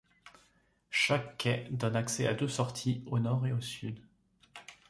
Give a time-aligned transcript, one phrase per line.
[0.89, 4.01] Chaque quai donne accès à deux sorties, au nord et au sud.